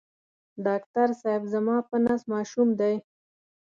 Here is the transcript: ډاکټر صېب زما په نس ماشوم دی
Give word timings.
ډاکټر 0.65 1.07
صېب 1.21 1.41
زما 1.53 1.77
په 1.89 1.95
نس 2.05 2.21
ماشوم 2.33 2.67
دی 2.79 2.95